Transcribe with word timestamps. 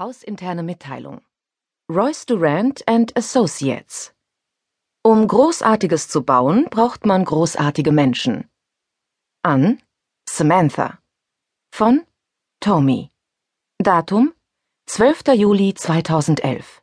Hausinterne 0.00 0.62
Mitteilung. 0.62 1.20
Royce 1.90 2.24
Durant 2.24 2.88
and 2.88 3.14
Associates. 3.18 4.14
Um 5.04 5.28
Großartiges 5.28 6.08
zu 6.08 6.22
bauen, 6.24 6.68
braucht 6.70 7.04
man 7.04 7.22
großartige 7.22 7.92
Menschen. 7.92 8.48
An 9.42 9.82
Samantha. 10.26 11.00
Von 11.70 12.06
Tommy. 12.60 13.10
Datum 13.76 14.32
12. 14.86 15.34
Juli 15.34 15.74
2011. 15.74 16.82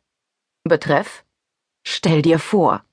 Betreff 0.62 1.24
Stell 1.84 2.22
dir 2.22 2.38
vor. 2.38 2.84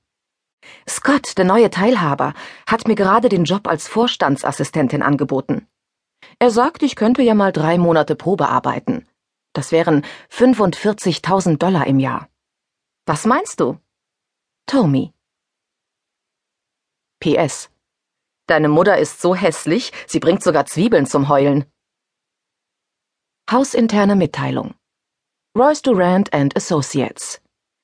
Scott, 0.88 1.38
der 1.38 1.44
neue 1.44 1.70
Teilhaber, 1.70 2.34
hat 2.68 2.88
mir 2.88 2.96
gerade 2.96 3.28
den 3.28 3.44
Job 3.44 3.68
als 3.68 3.86
Vorstandsassistentin 3.86 5.02
angeboten. 5.02 5.68
Er 6.40 6.50
sagt, 6.50 6.82
ich 6.82 6.96
könnte 6.96 7.22
ja 7.22 7.34
mal 7.34 7.52
drei 7.52 7.78
Monate 7.78 8.16
Probe 8.16 8.48
arbeiten. 8.48 9.06
Das 9.56 9.72
wären 9.72 10.04
45.000 10.30 11.56
Dollar 11.56 11.86
im 11.86 11.98
Jahr. 11.98 12.28
Was 13.06 13.24
meinst 13.24 13.58
du? 13.60 13.78
Tommy. 14.66 15.14
PS. 17.20 17.70
Deine 18.46 18.68
Mutter 18.68 18.98
ist 18.98 19.22
so 19.22 19.34
hässlich, 19.34 19.92
sie 20.06 20.20
bringt 20.20 20.42
sogar 20.42 20.66
Zwiebeln 20.66 21.06
zum 21.06 21.30
Heulen. 21.30 21.64
Hausinterne 23.50 24.14
Mitteilung. 24.14 24.74
Royce 25.56 25.80
Durant 25.80 26.34
and 26.34 26.54
Associates. 26.54 27.40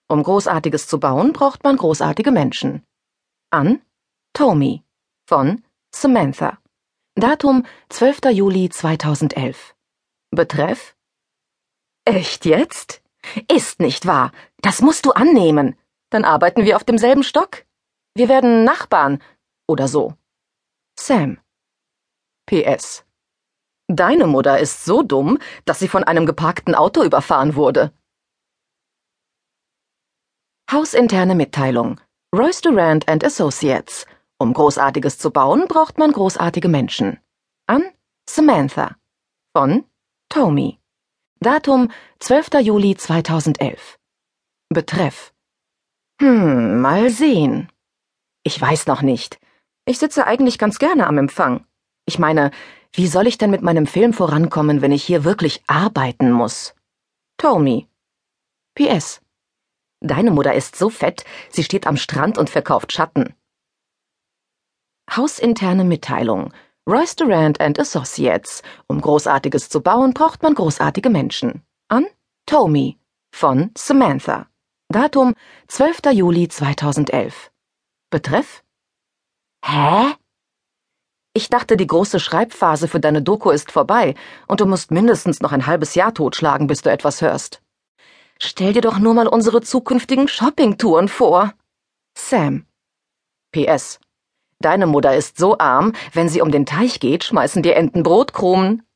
Um 0.08 0.22
Großartiges 0.22 0.88
zu 0.88 1.00
bauen, 1.00 1.32
braucht 1.32 1.64
man 1.64 1.78
großartige 1.78 2.32
Menschen. 2.32 2.84
An 3.50 3.80
Tommy. 4.34 4.84
Von 5.26 5.64
Samantha. 5.90 6.58
Datum 7.14 7.64
12. 7.88 8.30
Juli 8.30 8.68
2011. 8.68 9.74
Betreff 10.32 10.94
Echt 12.04 12.44
jetzt? 12.44 13.02
Ist 13.50 13.80
nicht 13.80 14.06
wahr. 14.06 14.32
Das 14.58 14.80
musst 14.80 15.06
du 15.06 15.12
annehmen. 15.12 15.76
Dann 16.10 16.24
arbeiten 16.24 16.64
wir 16.64 16.76
auf 16.76 16.84
demselben 16.84 17.22
Stock. 17.22 17.64
Wir 18.14 18.28
werden 18.28 18.64
Nachbarn 18.64 19.22
oder 19.66 19.88
so. 19.88 20.14
Sam. 20.98 21.38
PS. 22.46 23.04
Deine 23.86 24.26
Mutter 24.26 24.58
ist 24.58 24.84
so 24.84 25.02
dumm, 25.02 25.38
dass 25.64 25.78
sie 25.78 25.88
von 25.88 26.04
einem 26.04 26.26
geparkten 26.26 26.74
Auto 26.74 27.02
überfahren 27.02 27.54
wurde. 27.54 27.92
Hausinterne 30.70 31.34
Mitteilung. 31.34 32.00
Royce 32.34 32.62
Durant 32.62 33.08
and 33.08 33.24
Associates. 33.24 34.06
Um 34.38 34.54
Großartiges 34.54 35.18
zu 35.18 35.30
bauen, 35.30 35.66
braucht 35.68 35.98
man 35.98 36.12
großartige 36.12 36.68
Menschen. 36.68 37.20
An 37.66 37.84
Samantha. 38.28 38.96
Von 39.56 39.84
Tommy. 40.28 40.81
Datum 41.42 41.90
12. 42.20 42.60
Juli 42.60 42.96
2011. 42.96 43.98
Betreff. 44.68 45.34
Hm, 46.20 46.80
mal 46.80 47.10
sehen. 47.10 47.68
Ich 48.44 48.60
weiß 48.60 48.86
noch 48.86 49.02
nicht. 49.02 49.40
Ich 49.84 49.98
sitze 49.98 50.26
eigentlich 50.26 50.56
ganz 50.56 50.78
gerne 50.78 51.08
am 51.08 51.18
Empfang. 51.18 51.66
Ich 52.06 52.20
meine, 52.20 52.52
wie 52.92 53.08
soll 53.08 53.26
ich 53.26 53.38
denn 53.38 53.50
mit 53.50 53.60
meinem 53.60 53.88
Film 53.88 54.12
vorankommen, 54.12 54.82
wenn 54.82 54.92
ich 54.92 55.02
hier 55.02 55.24
wirklich 55.24 55.64
arbeiten 55.66 56.30
muss? 56.30 56.74
Tommy. 57.38 57.88
PS. 58.76 59.20
Deine 59.98 60.30
Mutter 60.30 60.54
ist 60.54 60.76
so 60.76 60.90
fett, 60.90 61.24
sie 61.50 61.64
steht 61.64 61.88
am 61.88 61.96
Strand 61.96 62.38
und 62.38 62.50
verkauft 62.50 62.92
Schatten. 62.92 63.34
Hausinterne 65.10 65.82
Mitteilung. 65.82 66.52
Royce 66.88 67.14
Durant 67.14 67.60
and 67.60 67.78
Associates. 67.78 68.60
Um 68.88 69.00
Großartiges 69.00 69.68
zu 69.68 69.80
bauen, 69.80 70.14
braucht 70.14 70.42
man 70.42 70.54
großartige 70.54 71.10
Menschen. 71.10 71.62
An 71.88 72.06
Tommy 72.46 72.98
von 73.32 73.70
Samantha. 73.78 74.48
Datum 74.88 75.34
12. 75.68 76.12
Juli 76.12 76.48
2011. 76.48 77.52
Betreff? 78.10 78.64
Hä? 79.64 80.14
Ich 81.34 81.48
dachte, 81.48 81.76
die 81.76 81.86
große 81.86 82.18
Schreibphase 82.18 82.88
für 82.88 82.98
deine 82.98 83.22
Doku 83.22 83.50
ist 83.50 83.70
vorbei 83.70 84.16
und 84.48 84.60
du 84.60 84.66
musst 84.66 84.90
mindestens 84.90 85.40
noch 85.40 85.52
ein 85.52 85.66
halbes 85.68 85.94
Jahr 85.94 86.12
totschlagen, 86.12 86.66
bis 86.66 86.82
du 86.82 86.90
etwas 86.90 87.22
hörst. 87.22 87.62
Stell 88.40 88.72
dir 88.72 88.82
doch 88.82 88.98
nur 88.98 89.14
mal 89.14 89.28
unsere 89.28 89.60
zukünftigen 89.60 90.26
Shoppingtouren 90.26 91.06
vor. 91.06 91.54
Sam. 92.18 92.66
PS. 93.52 94.00
Deine 94.62 94.86
Mutter 94.86 95.16
ist 95.16 95.38
so 95.38 95.58
arm, 95.58 95.92
wenn 96.12 96.28
sie 96.28 96.40
um 96.40 96.52
den 96.52 96.66
Teich 96.66 97.00
geht, 97.00 97.24
schmeißen 97.24 97.62
dir 97.62 97.74
Enten 97.74 98.04
Brotkrumen. 98.04 98.86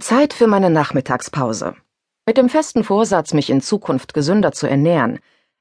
Zeit 0.00 0.32
für 0.32 0.48
meine 0.48 0.70
Nachmittagspause. 0.70 1.76
Mit 2.26 2.36
dem 2.36 2.48
festen 2.48 2.82
Vorsatz, 2.82 3.32
mich 3.32 3.48
in 3.48 3.60
Zukunft 3.60 4.12
gesünder 4.12 4.50
zu 4.50 4.66
ernähren, 4.66 5.20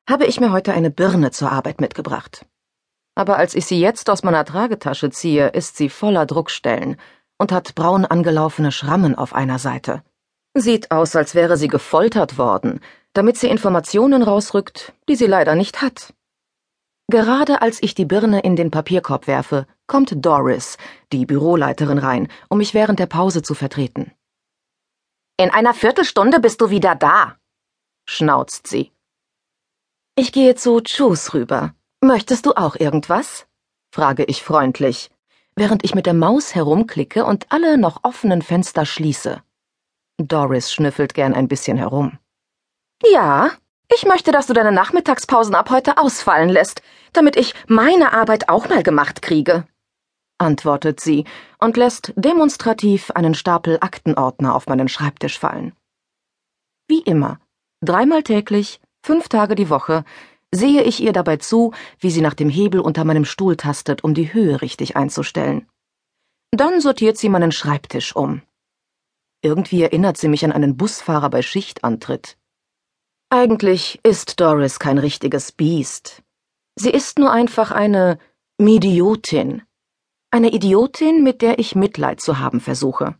habe 0.09 0.25
ich 0.25 0.39
mir 0.39 0.51
heute 0.51 0.73
eine 0.73 0.89
Birne 0.89 1.29
zur 1.29 1.51
Arbeit 1.51 1.81
mitgebracht. 1.81 2.45
Aber 3.13 3.37
als 3.37 3.53
ich 3.53 3.65
sie 3.67 3.79
jetzt 3.79 4.09
aus 4.09 4.23
meiner 4.23 4.45
Tragetasche 4.45 5.11
ziehe, 5.11 5.49
ist 5.49 5.77
sie 5.77 5.89
voller 5.89 6.25
Druckstellen 6.25 6.97
und 7.37 7.51
hat 7.51 7.75
braun 7.75 8.05
angelaufene 8.05 8.71
Schrammen 8.71 9.13
auf 9.13 9.35
einer 9.35 9.59
Seite. 9.59 10.01
Sieht 10.55 10.89
aus, 10.89 11.15
als 11.15 11.35
wäre 11.35 11.57
sie 11.57 11.67
gefoltert 11.67 12.39
worden, 12.39 12.79
damit 13.13 13.37
sie 13.37 13.47
Informationen 13.47 14.23
rausrückt, 14.23 14.93
die 15.07 15.15
sie 15.15 15.27
leider 15.27 15.55
nicht 15.55 15.81
hat. 15.81 16.13
Gerade 17.09 17.61
als 17.61 17.81
ich 17.81 17.95
die 17.95 18.05
Birne 18.05 18.41
in 18.41 18.55
den 18.55 18.69
Papierkorb 18.69 19.25
werfe, 19.25 19.65
kommt 19.87 20.13
Doris, 20.23 20.77
die 21.11 21.25
Büroleiterin, 21.25 21.97
rein, 21.97 22.27
um 22.49 22.59
mich 22.59 22.75
während 22.75 22.99
der 22.99 23.07
Pause 23.07 23.41
zu 23.41 23.55
vertreten. 23.55 24.11
In 25.37 25.49
einer 25.49 25.73
Viertelstunde 25.73 26.39
bist 26.39 26.61
du 26.61 26.69
wieder 26.69 26.93
da, 26.95 27.37
schnauzt 28.05 28.67
sie. 28.67 28.91
Ich 30.15 30.31
gehe 30.31 30.53
zu 30.53 30.81
Chus 30.81 31.33
rüber. 31.33 31.73
Möchtest 32.01 32.45
du 32.45 32.53
auch 32.53 32.75
irgendwas? 32.75 33.47
frage 33.91 34.25
ich 34.25 34.43
freundlich, 34.43 35.09
während 35.55 35.83
ich 35.83 35.95
mit 35.95 36.05
der 36.05 36.13
Maus 36.13 36.53
herumklicke 36.53 37.25
und 37.25 37.51
alle 37.51 37.77
noch 37.77 38.03
offenen 38.03 38.41
Fenster 38.41 38.85
schließe. 38.85 39.41
Doris 40.17 40.71
schnüffelt 40.71 41.13
gern 41.13 41.33
ein 41.33 41.47
bisschen 41.47 41.77
herum. 41.77 42.19
Ja, 43.03 43.51
ich 43.93 44.05
möchte, 44.05 44.31
dass 44.31 44.47
du 44.47 44.53
deine 44.53 44.71
Nachmittagspausen 44.71 45.55
ab 45.55 45.69
heute 45.69 45.97
ausfallen 45.97 46.49
lässt, 46.49 46.81
damit 47.13 47.35
ich 47.35 47.53
meine 47.67 48.13
Arbeit 48.13 48.49
auch 48.49 48.69
mal 48.69 48.83
gemacht 48.83 49.21
kriege, 49.21 49.65
antwortet 50.37 50.99
sie 50.99 51.25
und 51.59 51.77
lässt 51.77 52.13
demonstrativ 52.15 53.11
einen 53.11 53.33
Stapel 53.35 53.77
Aktenordner 53.81 54.55
auf 54.55 54.67
meinen 54.67 54.87
Schreibtisch 54.87 55.39
fallen. 55.39 55.73
Wie 56.87 57.01
immer, 57.01 57.39
dreimal 57.81 58.23
täglich, 58.23 58.79
fünf 59.03 59.29
Tage 59.29 59.55
die 59.55 59.69
Woche, 59.69 60.03
sehe 60.51 60.83
ich 60.83 61.01
ihr 61.01 61.13
dabei 61.13 61.37
zu, 61.37 61.73
wie 61.99 62.09
sie 62.09 62.21
nach 62.21 62.33
dem 62.33 62.49
Hebel 62.49 62.79
unter 62.79 63.05
meinem 63.05 63.25
Stuhl 63.25 63.55
tastet, 63.55 64.03
um 64.03 64.13
die 64.13 64.33
Höhe 64.33 64.61
richtig 64.61 64.95
einzustellen. 64.95 65.67
Dann 66.51 66.81
sortiert 66.81 67.17
sie 67.17 67.29
meinen 67.29 67.51
Schreibtisch 67.51 68.15
um. 68.15 68.41
Irgendwie 69.41 69.83
erinnert 69.83 70.17
sie 70.17 70.27
mich 70.27 70.43
an 70.43 70.51
einen 70.51 70.75
Busfahrer 70.75 71.29
bei 71.29 71.43
Schichtantritt. 71.43 72.38
Eigentlich 73.31 73.99
ist 74.01 74.39
Doris 74.39 74.79
kein 74.79 74.97
richtiges 74.97 75.51
Biest. 75.51 76.23
Sie 76.75 76.89
ist 76.89 77.19
nur 77.19 77.31
einfach 77.31 77.69
eine 77.69 78.17
Midiotin. 78.57 79.61
Eine 80.31 80.51
Idiotin, 80.51 81.21
mit 81.21 81.43
der 81.43 81.59
ich 81.59 81.75
Mitleid 81.75 82.21
zu 82.21 82.39
haben 82.39 82.59
versuche. 82.59 83.13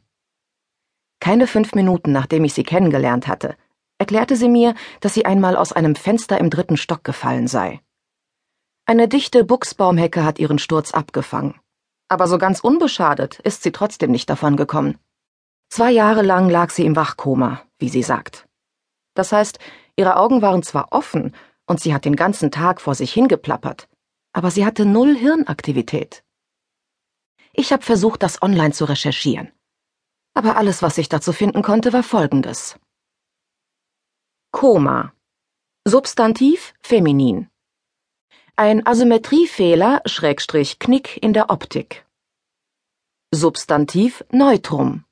Keine 1.20 1.46
fünf 1.46 1.76
Minuten 1.76 2.12
nachdem 2.12 2.44
ich 2.44 2.56
sie 2.56 2.64
kennengelernt 2.64 3.28
hatte, 3.28 3.56
erklärte 4.00 4.36
sie 4.36 4.50
mir, 4.50 4.74
dass 5.00 5.14
sie 5.14 5.26
einmal 5.26 5.56
aus 5.56 5.74
einem 5.74 5.96
Fenster 5.96 6.40
im 6.40 6.50
dritten 6.50 6.78
Stock 6.78 7.04
gefallen 7.04 7.48
sei. 7.48 7.80
Eine 8.88 9.08
dichte 9.08 9.44
Buchsbaumhecke 9.44 10.24
hat 10.24 10.40
ihren 10.40 10.58
Sturz 10.58 10.92
abgefangen. 10.92 11.60
Aber 12.08 12.28
so 12.28 12.40
ganz 12.40 12.62
unbeschadet 12.62 13.38
ist 13.42 13.62
sie 13.62 13.72
trotzdem 13.72 14.10
nicht 14.10 14.28
davon 14.28 14.58
gekommen. 14.58 14.98
Zwei 15.70 15.92
Jahre 15.92 16.24
lang 16.24 16.50
lag 16.50 16.72
sie 16.72 16.86
im 16.86 16.96
Wachkoma, 16.96 17.62
wie 17.78 17.90
sie 17.90 18.02
sagt. 18.02 18.48
Das 19.14 19.32
heißt, 19.32 19.60
ihre 20.00 20.16
Augen 20.16 20.42
waren 20.42 20.64
zwar 20.64 20.92
offen 20.92 21.36
und 21.68 21.80
sie 21.80 21.94
hat 21.94 22.06
den 22.06 22.16
ganzen 22.16 22.50
Tag 22.52 22.80
vor 22.82 22.96
sich 22.96 23.12
hingeplappert, 23.14 23.88
aber 24.34 24.50
sie 24.50 24.66
hatte 24.66 24.86
null 24.86 25.16
Hirnaktivität. 25.16 26.24
Ich 27.54 27.74
habe 27.74 27.84
versucht, 27.84 28.24
das 28.24 28.42
online 28.42 28.74
zu 28.74 28.86
recherchieren. 28.86 29.52
Aber 30.34 30.56
alles, 30.56 30.82
was 30.82 30.98
ich 30.98 31.10
dazu 31.10 31.34
finden 31.34 31.62
konnte, 31.62 31.92
war 31.92 32.04
folgendes. 32.04 32.80
Koma. 34.52 35.14
Substantiv 35.86 36.74
feminin. 36.80 37.50
Ein 38.56 38.86
Asymmetriefehler, 38.86 40.02
Schrägstrich 40.06 40.80
Knick 40.80 41.22
in 41.22 41.34
der 41.34 41.50
Optik. 41.50 42.06
Substantiv 43.32 44.24
Neutrum. 44.32 45.06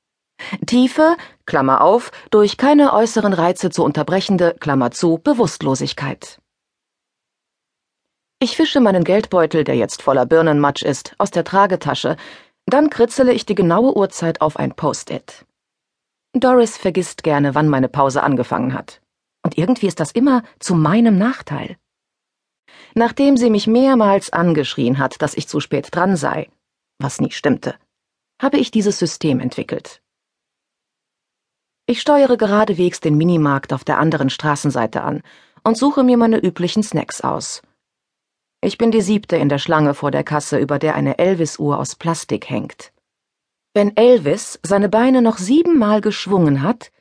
Tiefe, 0.66 1.18
Klammer 1.46 1.82
auf, 1.82 2.12
durch 2.32 2.58
keine 2.58 2.94
äußeren 2.94 3.34
Reize 3.34 3.70
zu 3.70 3.84
unterbrechende, 3.84 4.56
Klammer 4.60 4.92
zu, 4.92 5.18
Bewusstlosigkeit. 5.18 6.40
Ich 8.40 8.56
fische 8.56 8.80
meinen 8.80 9.04
Geldbeutel, 9.04 9.64
der 9.64 9.76
jetzt 9.76 10.02
voller 10.02 10.26
Birnenmatsch 10.26 10.84
ist, 10.84 11.16
aus 11.18 11.32
der 11.32 11.44
Tragetasche, 11.44 12.18
Dann 12.70 12.90
kritzele 12.90 13.32
ich 13.32 13.46
die 13.46 13.56
genaue 13.56 13.96
Uhrzeit 13.96 14.42
auf 14.42 14.58
ein 14.58 14.76
Post-it. 14.76 15.46
Doris 16.34 16.78
vergisst 16.78 17.24
gerne, 17.24 17.56
wann 17.56 17.70
meine 17.70 17.88
Pause 17.88 18.22
angefangen 18.24 18.74
hat. 18.74 19.02
Und 19.42 19.58
irgendwie 19.58 19.88
ist 19.88 20.02
das 20.02 20.12
immer 20.12 20.44
zu 20.60 20.76
meinem 20.76 21.18
Nachteil. 21.18 21.78
Nachdem 22.94 23.38
sie 23.38 23.50
mich 23.50 23.68
mehrmals 23.68 24.34
angeschrien 24.34 24.98
hat, 24.98 25.22
dass 25.22 25.36
ich 25.36 25.48
zu 25.48 25.62
spät 25.62 25.88
dran 25.92 26.18
sei, 26.18 26.50
was 27.00 27.22
nie 27.22 27.32
stimmte, 27.32 27.76
habe 28.42 28.58
ich 28.58 28.70
dieses 28.70 29.00
System 29.00 29.40
entwickelt. 29.40 30.02
Ich 31.90 32.02
steuere 32.02 32.36
geradewegs 32.36 33.00
den 33.00 33.16
Minimarkt 33.16 33.72
auf 33.72 33.86
der 33.86 33.98
anderen 33.98 34.30
Straßenseite 34.30 35.04
an 35.04 35.24
und 35.64 35.78
suche 35.78 36.04
mir 36.04 36.18
meine 36.18 36.38
üblichen 36.38 36.84
Snacks 36.84 37.22
aus. 37.22 37.62
Ich 38.60 38.78
bin 38.78 38.92
die 38.92 39.00
siebte 39.00 39.38
in 39.38 39.48
der 39.48 39.58
Schlange 39.58 39.94
vor 39.94 40.12
der 40.12 40.26
Kasse, 40.26 40.58
über 40.58 40.80
der 40.80 40.96
eine 40.96 41.18
Elvis-Uhr 41.18 41.80
aus 41.80 41.96
Plastik 41.96 42.50
hängt. 42.50 42.92
Wenn 43.74 43.96
Elvis 43.96 44.60
seine 44.64 44.90
Beine 44.90 45.22
noch 45.22 45.38
siebenmal 45.38 46.02
geschwungen 46.02 46.62
hat, 46.62 46.92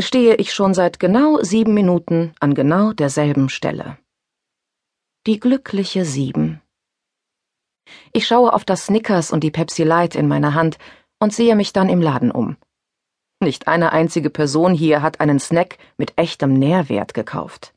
stehe 0.00 0.36
ich 0.36 0.54
schon 0.54 0.74
seit 0.74 1.00
genau 1.00 1.42
sieben 1.42 1.74
Minuten 1.74 2.32
an 2.38 2.54
genau 2.54 2.92
derselben 2.92 3.48
Stelle. 3.48 3.98
Die 5.26 5.40
glückliche 5.40 6.04
Sieben. 6.04 6.62
Ich 8.12 8.28
schaue 8.28 8.52
auf 8.52 8.64
das 8.64 8.86
Snickers 8.86 9.32
und 9.32 9.42
die 9.42 9.50
Pepsi 9.50 9.82
Light 9.82 10.14
in 10.14 10.28
meiner 10.28 10.54
Hand 10.54 10.78
und 11.18 11.32
sehe 11.32 11.56
mich 11.56 11.72
dann 11.72 11.88
im 11.88 12.00
Laden 12.00 12.30
um. 12.30 12.56
Nicht 13.40 13.68
eine 13.68 13.92
einzige 13.92 14.30
Person 14.30 14.72
hier 14.72 15.02
hat 15.02 15.20
einen 15.20 15.38
Snack 15.38 15.76
mit 15.98 16.16
echtem 16.16 16.54
Nährwert 16.54 17.12
gekauft. 17.12 17.74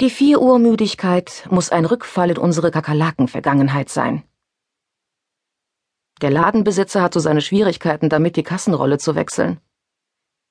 Die 0.00 0.10
vier 0.10 0.40
Uhr 0.40 0.58
Müdigkeit 0.58 1.46
muss 1.50 1.70
ein 1.70 1.84
Rückfall 1.84 2.30
in 2.30 2.38
unsere 2.38 2.70
Kakerlaken-Vergangenheit 2.70 3.90
sein. 3.90 4.24
Der 6.20 6.30
Ladenbesitzer 6.30 7.00
hat 7.02 7.14
so 7.14 7.20
seine 7.20 7.42
Schwierigkeiten 7.42 8.08
damit, 8.08 8.36
die 8.36 8.42
Kassenrolle 8.42 8.98
zu 8.98 9.14
wechseln. 9.14 9.60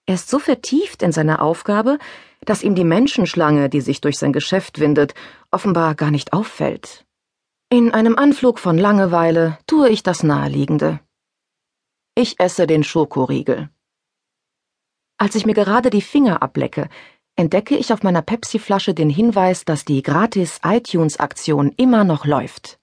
Er 0.05 0.15
ist 0.15 0.29
so 0.29 0.39
vertieft 0.39 1.03
in 1.03 1.11
seiner 1.11 1.41
Aufgabe, 1.41 1.99
dass 2.45 2.63
ihm 2.63 2.75
die 2.75 2.85
Menschenschlange, 2.85 3.69
die 3.69 3.81
sich 3.81 4.01
durch 4.01 4.17
sein 4.17 4.33
Geschäft 4.33 4.79
windet, 4.79 5.13
offenbar 5.51 5.93
gar 5.93 6.09
nicht 6.09 6.31
auffällt. 6.31 7.05
In 7.69 7.91
einem 7.93 8.15
Anflug 8.15 8.59
von 8.59 8.77
Langeweile 8.77 9.59
tue 9.67 9.89
ich 9.89 10.03
das 10.03 10.23
Naheliegende. 10.23 11.01
Ich 12.15 12.39
esse 12.39 12.65
den 12.65 12.83
Schokoriegel. 12.83 13.69
Als 15.21 15.35
ich 15.35 15.45
mir 15.45 15.53
gerade 15.53 15.89
die 15.89 16.01
Finger 16.01 16.41
ablecke, 16.41 16.87
entdecke 17.35 17.75
ich 17.75 17.91
auf 17.91 18.03
meiner 18.03 18.21
Pepsi-Flasche 18.21 18.93
den 18.93 19.09
Hinweis, 19.09 19.65
dass 19.65 19.83
die 19.83 20.01
Gratis-iTunes-Aktion 20.01 21.73
immer 21.75 22.05
noch 22.05 22.25
läuft. 22.25 22.79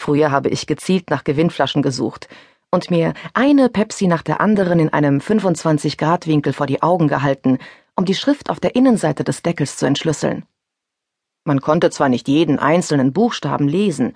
Früher 0.00 0.30
habe 0.30 0.50
ich 0.50 0.68
gezielt 0.68 1.10
nach 1.10 1.24
Gewinnflaschen 1.24 1.82
gesucht 1.82 2.28
und 2.70 2.92
mir 2.92 3.12
eine 3.34 3.68
Pepsi 3.68 4.06
nach 4.06 4.22
der 4.22 4.40
anderen 4.40 4.78
in 4.78 4.92
einem 4.92 5.18
25-Grad-Winkel 5.18 6.52
vor 6.52 6.66
die 6.66 6.82
Augen 6.82 7.08
gehalten, 7.08 7.58
um 7.96 8.04
die 8.04 8.14
Schrift 8.14 8.48
auf 8.48 8.60
der 8.60 8.76
Innenseite 8.76 9.24
des 9.24 9.42
Deckels 9.42 9.78
zu 9.78 9.86
entschlüsseln. 9.86 10.44
Man 11.44 11.60
konnte 11.60 11.90
zwar 11.90 12.08
nicht 12.08 12.28
jeden 12.28 12.60
einzelnen 12.60 13.12
Buchstaben 13.12 13.66
lesen, 13.66 14.12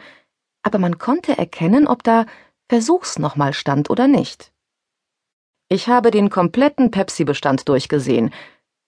aber 0.63 0.79
man 0.79 0.99
konnte 0.99 1.37
erkennen, 1.37 1.89
ob 1.89 2.05
da 2.05 2.27
Versuch's 2.69 3.19
nochmal 3.19 3.53
stand 3.53 3.91
oder 3.91 4.07
nicht. 4.07 4.53
Ich 5.73 5.87
habe 5.87 6.11
den 6.11 6.31
kompletten 6.31 6.91
Pepsi-Bestand 6.91 7.69
durchgesehen, 7.69 8.35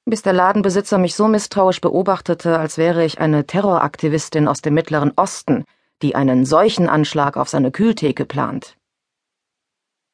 bis 0.04 0.22
der 0.22 0.32
Ladenbesitzer 0.32 0.98
mich 0.98 1.14
so 1.14 1.28
misstrauisch 1.28 1.80
beobachtete, 1.80 2.58
als 2.58 2.76
wäre 2.76 3.04
ich 3.04 3.20
eine 3.20 3.46
Terroraktivistin 3.46 4.48
aus 4.48 4.62
dem 4.62 4.74
Mittleren 4.74 5.12
Osten, 5.14 5.64
die 6.02 6.16
einen 6.16 6.44
solchen 6.44 6.88
Anschlag 6.88 7.36
auf 7.36 7.48
seine 7.48 7.70
Kühltheke 7.70 8.24
plant. 8.24 8.76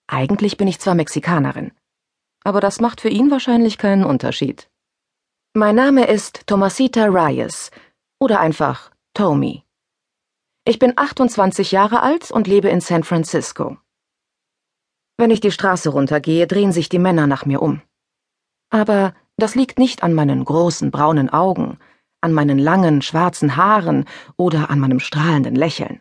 Eigentlich 0.09 0.59
bin 0.59 0.69
ich 0.69 0.79
zwar 0.79 0.95
Mexikanerin, 0.95 1.73
aber 2.45 2.61
das 2.61 2.81
macht 2.81 3.01
für 3.01 3.09
ihn 3.09 3.31
wahrscheinlich 3.31 3.79
keinen 3.79 4.05
Unterschied. 4.05 4.69
Mein 5.55 5.75
Name 5.75 6.07
ist 6.07 6.47
Tomasita 6.47 7.07
Reyes 7.07 7.71
oder 8.21 8.41
einfach 8.41 8.91
Tommy. 9.15 9.65
Ich 10.67 10.79
bin 10.79 10.93
28 10.97 11.73
Jahre 11.73 12.03
alt 12.03 12.31
und 12.31 12.47
lebe 12.47 12.69
in 12.69 12.83
San 12.83 13.05
Francisco. 13.05 13.79
Wenn 15.19 15.31
ich 15.31 15.41
die 15.41 15.51
Straße 15.51 15.91
runtergehe, 15.91 16.47
drehen 16.47 16.71
sich 16.73 16.89
die 16.89 17.01
Männer 17.01 17.27
nach 17.27 17.45
mir 17.45 17.61
um. 17.61 17.83
Aber 18.71 19.15
das 19.37 19.57
liegt 19.57 19.79
nicht 19.79 20.03
an 20.05 20.15
meinen 20.15 20.45
großen 20.45 20.93
braunen 20.93 21.29
Augen, 21.29 21.79
an 22.21 22.33
meinen 22.33 22.59
langen 22.59 23.03
schwarzen 23.03 23.57
Haaren 23.57 24.05
oder 24.37 24.71
an 24.71 24.79
meinem 24.79 25.01
strahlenden 25.01 25.57
Lächeln. 25.57 26.01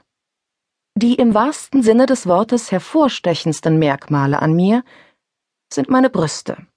Die 0.96 1.16
im 1.16 1.34
wahrsten 1.34 1.82
Sinne 1.84 2.06
des 2.06 2.28
Wortes 2.28 2.72
hervorstechendsten 2.72 3.78
Merkmale 3.80 4.42
an 4.42 4.54
mir 4.54 4.84
sind 5.72 5.90
meine 5.90 6.10
Brüste. 6.10 6.68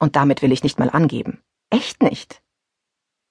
Und 0.00 0.16
damit 0.16 0.42
will 0.42 0.52
ich 0.52 0.62
nicht 0.62 0.78
mal 0.78 0.90
angeben. 0.90 1.40
Echt 1.70 2.02
nicht. 2.02 2.40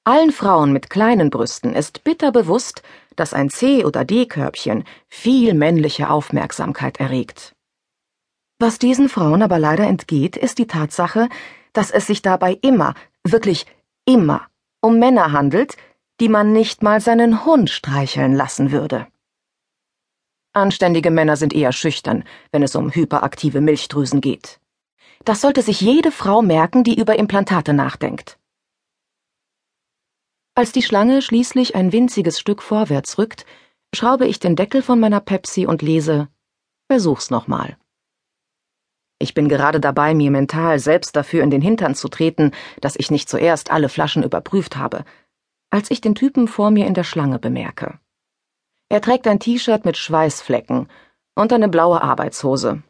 Allen 0.03 0.31
Frauen 0.31 0.71
mit 0.71 0.89
kleinen 0.89 1.29
Brüsten 1.29 1.74
ist 1.74 2.03
bitter 2.03 2.31
bewusst, 2.31 2.83
dass 3.18 3.33
ein 3.33 3.50
C- 3.50 3.83
oder 3.83 4.06
D-Körbchen 4.06 4.85
viel 5.09 5.53
männliche 5.53 6.09
Aufmerksamkeit 6.09 7.00
erregt. 7.00 7.56
Was 8.59 8.80
diesen 8.80 9.07
Frauen 9.07 9.42
aber 9.44 9.59
leider 9.59 9.86
entgeht, 9.86 10.36
ist 10.36 10.57
die 10.57 10.68
Tatsache, 10.68 11.30
dass 11.74 11.92
es 11.92 12.07
sich 12.07 12.21
dabei 12.21 12.57
immer, 12.62 12.95
wirklich 13.24 13.65
immer 14.06 14.48
um 14.81 15.00
Männer 15.00 15.31
handelt, 15.31 15.77
die 16.19 16.30
man 16.30 16.54
nicht 16.54 16.81
mal 16.81 17.00
seinen 17.01 17.45
Hund 17.45 17.69
streicheln 17.69 18.33
lassen 18.33 18.71
würde. 18.71 19.07
Anständige 20.54 21.12
Männer 21.12 21.36
sind 21.36 21.54
eher 21.54 21.71
schüchtern, 21.71 22.24
wenn 22.51 22.63
es 22.63 22.75
um 22.75 22.92
hyperaktive 22.92 23.62
Milchdrüsen 23.62 24.21
geht. 24.21 24.60
Das 25.24 25.42
sollte 25.42 25.62
sich 25.62 25.81
jede 25.81 26.12
Frau 26.12 26.42
merken, 26.42 26.83
die 26.83 27.00
über 27.00 27.19
Implantate 27.19 27.74
nachdenkt. 27.74 28.39
Als 30.56 30.71
die 30.71 30.81
Schlange 30.81 31.21
schließlich 31.21 31.75
ein 31.75 31.92
winziges 31.92 32.39
Stück 32.39 32.63
vorwärts 32.63 33.19
rückt, 33.19 33.45
schraube 33.94 34.25
ich 34.25 34.39
den 34.39 34.56
Deckel 34.56 34.81
von 34.81 35.00
meiner 35.00 35.19
Pepsi 35.19 35.68
und 35.68 35.83
lese 35.83 36.27
Versuch's 36.89 37.30
nochmal. 37.30 37.77
Ich 39.19 39.34
bin 39.34 39.50
gerade 39.50 39.80
dabei, 39.80 40.14
mir 40.14 40.30
mental 40.30 40.80
selbst 40.80 41.16
dafür 41.16 41.44
in 41.44 41.50
den 41.50 41.62
Hintern 41.62 41.96
zu 41.96 42.08
treten, 42.08 42.52
dass 42.81 42.96
ich 42.96 43.10
nicht 43.10 43.30
zuerst 43.30 43.72
alle 43.72 43.90
Flaschen 43.90 44.24
überprüft 44.24 44.78
habe, 44.78 45.06
als 45.69 45.90
ich 45.90 46.02
den 46.02 46.16
Typen 46.16 46.48
vor 46.48 46.69
mir 46.69 46.86
in 46.86 46.94
der 46.94 47.04
Schlange 47.04 47.40
bemerke. 47.40 48.00
Er 48.90 49.02
trägt 49.02 49.28
ein 49.28 49.40
T-Shirt 49.40 49.86
mit 49.86 49.98
Schweißflecken 49.98 50.88
und 51.36 51.52
eine 51.52 51.68
blaue 51.68 52.02
Arbeitshose. 52.02 52.84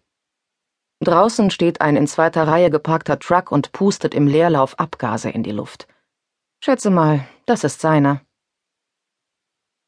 Draußen 1.00 1.50
steht 1.52 1.82
ein 1.82 1.96
in 1.96 2.08
zweiter 2.08 2.48
Reihe 2.48 2.70
geparkter 2.70 3.20
Truck 3.20 3.52
und 3.52 3.72
pustet 3.72 4.14
im 4.14 4.28
Leerlauf 4.28 4.80
Abgase 4.80 5.30
in 5.30 5.44
die 5.44 5.52
Luft. 5.52 5.88
Schätze 6.64 6.90
mal, 6.90 7.28
das 7.46 7.64
ist 7.64 7.82
seiner. 7.82 8.22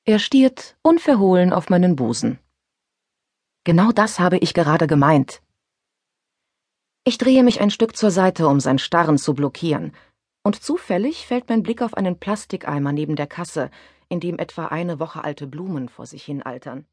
Er 0.05 0.19
stiert 0.19 0.77
unverhohlen 0.81 1.51
auf 1.51 1.69
meinen 1.69 1.95
Busen. 1.95 2.39
Genau 3.63 3.91
das 3.91 4.19
habe 4.19 4.37
ich 4.37 4.53
gerade 4.53 4.87
gemeint. 4.87 5.41
Ich 7.09 7.17
drehe 7.17 7.41
mich 7.41 7.59
ein 7.59 7.71
Stück 7.71 7.97
zur 7.97 8.11
Seite, 8.11 8.47
um 8.47 8.59
sein 8.59 8.77
Starren 8.77 9.17
zu 9.17 9.33
blockieren, 9.33 9.93
und 10.43 10.61
zufällig 10.61 11.25
fällt 11.25 11.49
mein 11.49 11.63
Blick 11.63 11.81
auf 11.81 11.95
einen 11.95 12.19
Plastikeimer 12.19 12.91
neben 12.91 13.15
der 13.15 13.25
Kasse, 13.25 13.71
in 14.09 14.19
dem 14.19 14.37
etwa 14.37 14.67
eine 14.67 14.99
Woche 14.99 15.23
alte 15.23 15.47
Blumen 15.47 15.89
vor 15.89 16.05
sich 16.05 16.23
hin 16.23 16.43
altern. 16.43 16.85